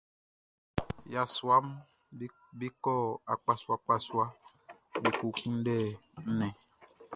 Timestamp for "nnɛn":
6.29-6.53